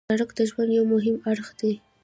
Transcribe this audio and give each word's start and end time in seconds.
سړک 0.09 0.29
د 0.37 0.41
ژوند 0.49 0.71
یو 0.77 0.85
مهم 0.93 1.15
اړخ 1.29 1.47
دی. 1.59 1.73